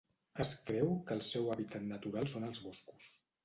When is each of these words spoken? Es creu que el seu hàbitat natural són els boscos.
Es 0.45 0.53
creu 0.69 0.89
que 1.11 1.15
el 1.17 1.21
seu 1.27 1.51
hàbitat 1.57 1.87
natural 1.93 2.33
són 2.35 2.51
els 2.51 2.67
boscos. 2.69 3.17